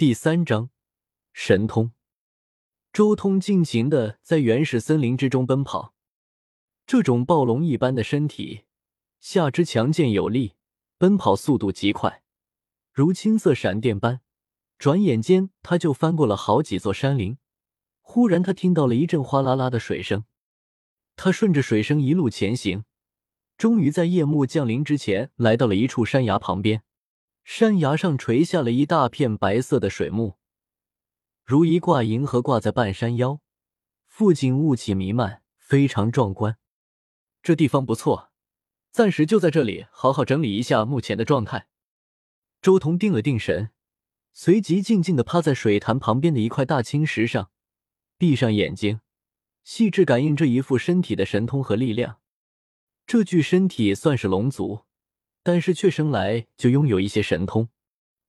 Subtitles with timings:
[0.00, 0.70] 第三章
[1.34, 1.92] 神通。
[2.90, 5.92] 周通尽情的在原始森林之中奔跑，
[6.86, 8.62] 这种暴龙一般的身体，
[9.20, 10.54] 下肢强健有力，
[10.96, 12.22] 奔跑速度极快，
[12.94, 14.22] 如青色闪电般。
[14.78, 17.36] 转眼间，他就翻过了好几座山林。
[18.00, 20.24] 忽然，他听到了一阵哗啦啦的水声，
[21.14, 22.84] 他顺着水声一路前行，
[23.58, 26.82] 终于在夜幕降临之前来到了一处山崖旁边。
[27.52, 30.38] 山崖上垂下了一大片白色的水幕。
[31.44, 33.40] 如一挂银河挂在半山腰，
[34.06, 36.58] 附近雾气弥漫，非常壮观。
[37.42, 38.30] 这地方不错，
[38.92, 41.66] 暂时就在这里好好整理一下目前的状态。
[42.62, 43.70] 周彤定了定神，
[44.32, 47.50] 随即静静的趴在水潭旁边的一块大青石上，
[48.16, 49.00] 闭上眼睛，
[49.64, 52.20] 细致感应这一副身体的神通和力量。
[53.04, 54.84] 这具身体算是龙族，
[55.50, 57.70] 但是却生来就拥有一些神通，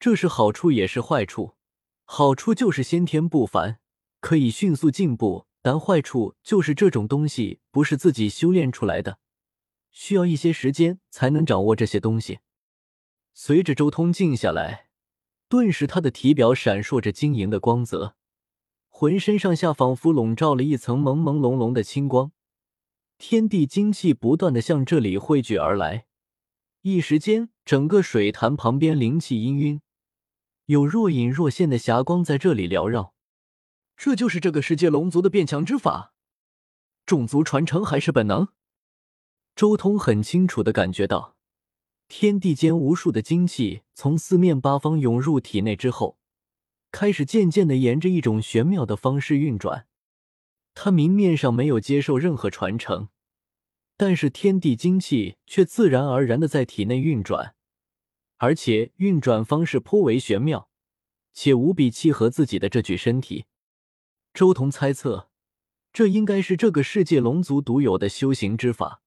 [0.00, 1.54] 这是好处也是坏处。
[2.02, 3.78] 好处就是先天不凡，
[4.18, 9.20] 可以迅速进步；但坏处就是这种东西不是自己修炼出来的，
[9.92, 12.40] 需要一些时间才能掌握这些东西。
[13.32, 14.88] 随着周通静下来，
[15.48, 18.16] 顿时他的体表闪烁着晶莹的光泽，
[18.88, 22.32] 浑身上下仿佛笼罩了一层朦朦胧胧的青光，
[23.18, 26.06] 天地精气不断的向这里汇聚而来。
[26.86, 29.80] 一时间，整个水潭旁边灵气氤氲。
[30.66, 33.14] 有若隐若现的霞光在这里缭绕，
[33.96, 36.12] 这就是这个世界龙族的变强之法，
[37.06, 38.48] 种族传承还是本能？
[39.56, 41.38] 周通很清楚的感觉到，
[42.06, 46.18] 天地间无数的精气从四面八方涌入体内之后，
[46.92, 49.86] 开始渐渐的沿着一种玄妙的方式运转。
[50.74, 53.08] 他明面上没有接受任何传承，
[54.06, 57.54] 但是天地精气却自然而然的在体内运转。
[58.36, 60.68] 而且运转方式颇为玄妙，
[61.32, 63.46] 且无比契合自己的这具身体。
[64.34, 65.30] 周彤猜测，
[65.90, 69.00] 这应该是这个世界龙族独有的修行之法，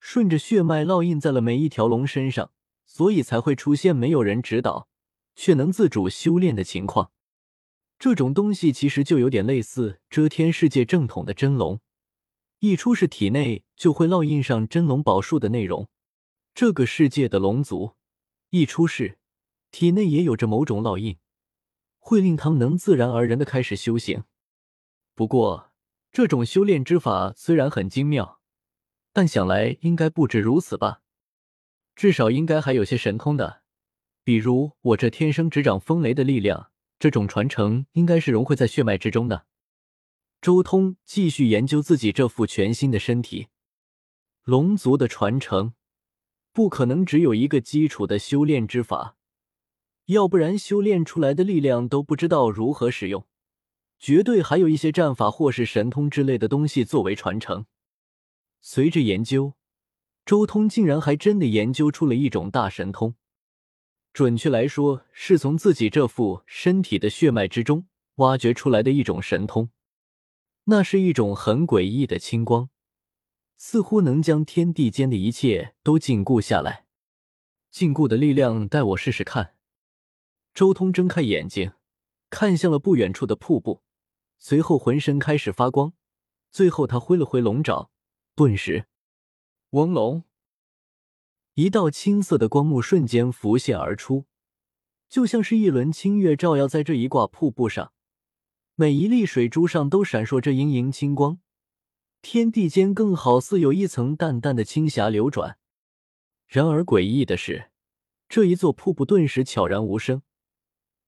[0.00, 2.50] 顺着血脉烙印在了每一条龙身上，
[2.86, 4.88] 所以才会出现没有人指导
[5.36, 7.12] 却能自主修炼的情况。
[8.00, 11.78] 这种东西其实就有点类似遮天世界正统的真龙，
[12.60, 15.88] 一出世体内就会烙印上真龙宝术的内容。
[16.54, 17.94] 这个世界的龙族。
[18.50, 19.18] 一出世，
[19.70, 21.18] 体内也有着某种烙印，
[21.98, 24.24] 会令他们能自然而然的开始修行。
[25.14, 25.70] 不过，
[26.10, 28.40] 这种修炼之法虽然很精妙，
[29.12, 31.02] 但想来应该不止如此吧？
[31.94, 33.62] 至少应该还有些神通的，
[34.24, 39.44] 比如我这天生执掌风雷的力量，这种传承应该是融汇在血脉之中的。
[40.40, 43.48] 周通继续研究自己这副全新的身体，
[44.44, 45.74] 龙族的传承。
[46.52, 49.16] 不可能只有一个基础的修炼之法，
[50.06, 53.26] 要不然修炼出来的力量都不知道如何使用。
[53.98, 57.66] 绝对还有一些战法或是神通之类的东西作为传承。
[58.60, 59.54] 随着研究，
[60.24, 63.14] 周通竟然还真的研究出了一种大神通。
[64.12, 69.70] 准确来说，是从自己这副身体的血脉之中挖掘出来的一种神通。
[70.70, 72.68] 那是一种很诡异的青光。
[73.56, 76.84] 似乎能将天地间的一切都禁锢下来，
[77.70, 79.54] 禁锢的力量，带我试试看。
[80.52, 81.72] 周通睁开眼睛，
[82.28, 83.82] 看向了不远处的瀑布，
[84.38, 85.94] 随后浑身开始发光。
[86.50, 87.90] 最后，他挥了挥龙爪，
[88.36, 88.86] 顿时，
[89.70, 90.24] 嗡龙，
[91.54, 94.26] 一道青色的光幕瞬间浮现而出，
[95.08, 97.92] 就像是一轮清月照耀在这一挂瀑布上，
[98.80, 101.40] 每一粒水珠上都闪烁着莹莹青光。
[102.22, 105.58] 天地间更好似有一层淡淡的青霞流转。
[106.46, 107.72] 然而诡异的是，
[108.28, 110.22] 这一座瀑布顿时悄然无声，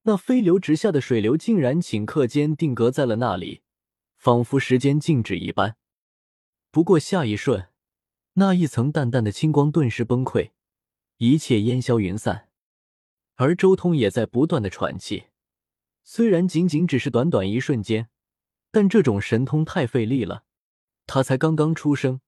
[0.03, 3.63] 那飞流直下的水流竟然顷刻间定格在了那里，
[4.17, 5.77] 仿佛时间静止一般。
[6.73, 7.69] 不过下一瞬，
[8.33, 10.51] 那一层淡淡的青光顿时崩溃，
[11.19, 12.49] 一切烟消云散。
[13.37, 15.27] 而周通也在不断的喘气，
[16.13, 18.09] 虽然仅仅只是短短一瞬间，
[18.73, 20.43] 但这种神通太费力了。
[21.07, 22.21] 他才刚刚出生，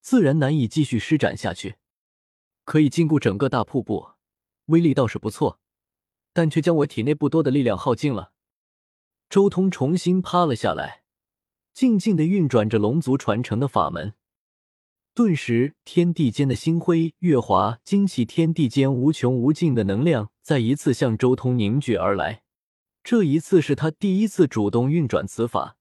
[0.00, 1.74] 自然难以继续施展下去。
[2.64, 4.12] 可以禁锢整个大瀑布，
[4.68, 5.60] 威力倒是不错，
[6.32, 8.32] 但却将我体内不多的力量耗尽了。
[9.28, 11.02] 周通重新趴了下来，
[11.74, 14.14] 静静的运转着龙族传承的法门。
[15.12, 22.44] 顿时，天地间的星辉月华，惊起天地间无穷无尽的能量，再一次向周通凝聚而来。
[23.02, 25.76] 这一次是他第一次主动运转此法。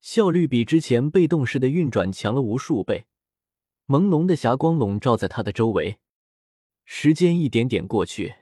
[0.00, 3.06] 效率比之前被动式的运转强了无数倍，
[3.86, 5.98] 朦胧的霞光笼罩在他的周围。
[6.84, 8.34] 时间一点点过去，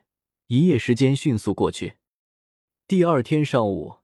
[0.46, 1.96] 一夜时间迅速过去。
[2.88, 3.96] 第二天上午，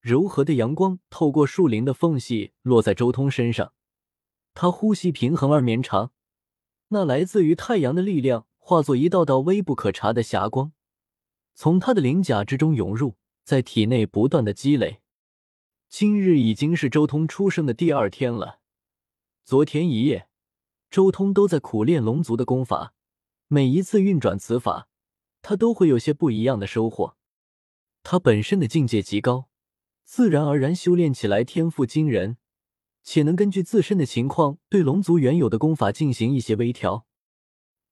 [0.00, 3.72] 柔和的阳光透过树林的缝隙落在周通身上，
[4.52, 6.10] 他呼吸平衡而绵长，
[6.88, 10.72] 那来自于太阳的力量化作一道道微不可察的霞光，
[11.54, 13.14] 从他的鳞甲之中涌入，
[13.44, 15.00] 在体内不断的积累。
[15.88, 18.58] 今日已经是周通出生的第二天了，
[19.44, 20.28] 昨天一夜，
[20.90, 22.94] 周通都在苦练龙族的功法，
[23.46, 24.88] 每一次运转此法，
[25.42, 27.16] 他都会有些不一样的收获。
[28.02, 29.48] 他本身的境界极高，
[30.04, 32.38] 自然而然修炼起来天赋惊人，
[33.02, 37.06] 且能根据自身的情况对龙族原有的功法进行一些微调。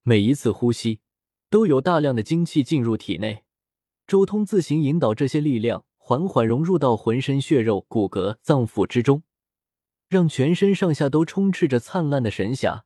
[0.03, 1.01] 每一次呼吸
[1.49, 3.45] 都有大量的精气进入体内，
[4.13, 9.23] 周通自行引导这些力量缓缓融入到浑身血肉、骨骼、脏腑之中，
[10.07, 12.85] 让全身上下都充斥着灿烂的神霞，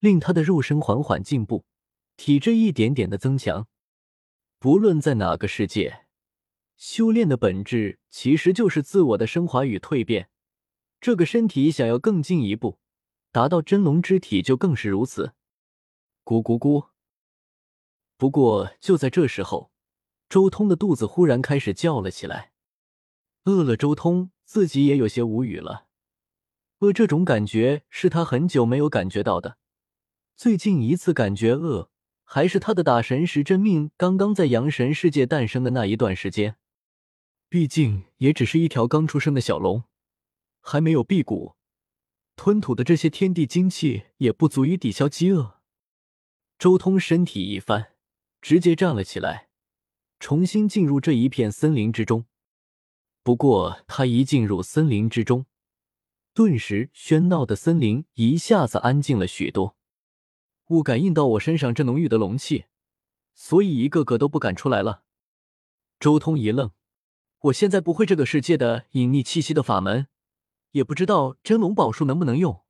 [0.00, 1.64] 令他的肉身缓缓进步，
[2.16, 3.68] 体质一点点的增强。
[4.58, 6.06] 不论在哪个世界。
[6.76, 10.28] 修炼的本质其实就是自我的升华与蜕变。
[11.00, 12.80] 这个身体想要更进一步，
[13.30, 15.34] 达到真龙之体就更是如此。
[16.24, 16.88] 咕咕咕！
[18.16, 19.70] 不过就在这时候，
[20.32, 22.52] 周通的肚子忽然开始叫了起来。
[23.44, 25.88] 饿了，周通自己也有些无语了。
[26.78, 29.58] 饿这种感觉是他很久没有感觉到的。
[30.34, 31.90] 最近一次感觉饿，
[32.24, 36.56] 还是他的打神石真命刚刚在阳神世界诞生的那一段时间。
[37.50, 39.84] 毕竟也只是一条刚出生的小龙，
[40.62, 41.56] 还没有辟谷，
[42.36, 45.60] 吞吐的这些天地精气也不足以抵消饥饿。
[46.58, 47.92] 周通身体一翻，
[48.40, 49.50] 直接站了起来，
[50.22, 52.26] 重新进入这一片森林之中。
[53.24, 55.46] 不过他一进入森林之中，
[56.32, 59.76] 顿时喧闹的森林一下子安静了许多。
[60.68, 62.66] 雾感应到我身上这浓郁的龙气，
[63.34, 65.02] 所以一个个都不敢出来了。
[65.98, 66.70] 周通一愣。
[67.40, 70.06] 我现在不会这个世界的隐匿气息的法门，
[70.70, 72.62] 也不知道真龙宝术能不能用。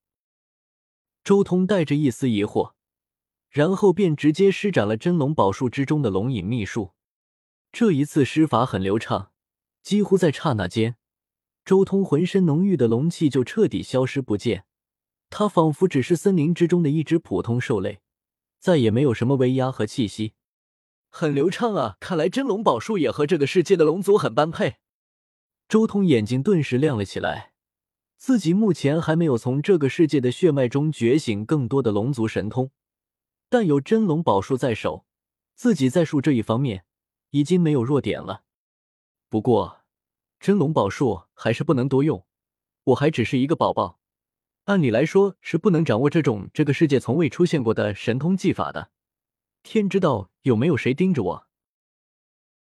[1.22, 2.72] 周通带着一丝疑惑，
[3.50, 6.94] 然后便直接施展了真龙宝术之中的龙隐秘术。
[7.72, 9.32] 这一次施法很流畅，
[9.82, 10.96] 几乎在刹那间，
[11.64, 14.66] 周通浑身浓郁的龙气就彻底消失不见。
[15.30, 18.00] 他仿佛只是森林之中的一只普通兽类，
[18.58, 20.34] 再也没有什么威压和气息。
[21.08, 21.96] 很流畅啊！
[21.98, 24.76] 看来真龙宝术也和这个世界的龙族很般配。
[25.66, 27.54] 周通眼睛顿时亮了起来，
[28.18, 32.70] 自己目前还没有从这个世界的血脉中觉醒更多的龙族神通，
[33.48, 35.06] 但有真龙宝术在手，
[35.54, 36.84] 自己在术这一方面
[37.32, 38.44] 已经没有弱点了。
[39.28, 39.82] 不过，
[40.40, 42.24] 真龙宝术还是不能多用，
[42.84, 43.98] 我还只是一个宝宝，
[44.64, 48.90] 按理来说是不能掌握这种这个世界从未出现过的神通技法的。
[49.62, 51.48] 天知道有没有谁盯着我？